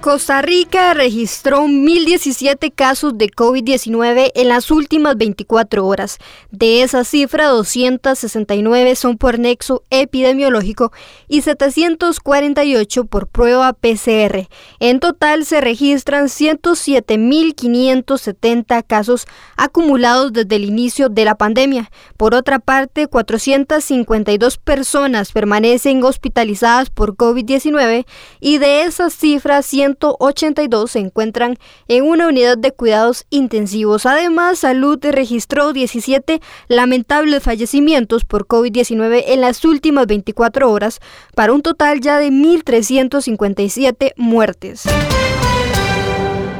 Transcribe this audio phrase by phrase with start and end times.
[0.00, 6.18] Costa Rica registró 1.017 casos de COVID-19 en las últimas 24 horas.
[6.52, 10.92] De esa cifra, 269 son por nexo epidemiológico
[11.26, 14.46] y 748 por prueba PCR.
[14.78, 19.26] En total se registran 107.570 casos
[19.56, 21.90] acumulados desde el inicio de la pandemia.
[22.16, 28.06] Por otra parte, 452 personas permanecen hospitalizadas por COVID-19
[28.38, 29.66] y de esas cifras,
[29.96, 31.56] 182 se encuentran
[31.86, 34.06] en una unidad de cuidados intensivos.
[34.06, 41.00] Además, Salud registró 17 lamentables fallecimientos por COVID-19 en las últimas 24 horas,
[41.34, 44.84] para un total ya de 1.357 muertes.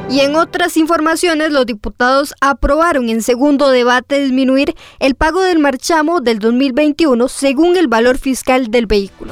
[0.09, 6.19] Y en otras informaciones, los diputados aprobaron en segundo debate disminuir el pago del marchamo
[6.19, 9.31] del 2021 según el valor fiscal del vehículo.